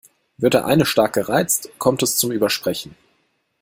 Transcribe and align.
Wird 0.37 0.55
der 0.55 0.65
eine 0.65 0.87
stark 0.87 1.13
gereizt, 1.13 1.69
kommt 1.77 2.01
es 2.01 2.17
zum 2.17 2.31
Übersprechen. 2.31 2.95